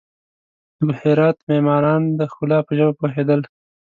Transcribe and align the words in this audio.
د 0.87 0.89
هرات 1.01 1.37
معماران 1.49 2.01
د 2.19 2.21
ښکلا 2.31 2.59
په 2.67 2.71
ژبه 2.77 2.93
پوهېدل. 2.99 3.41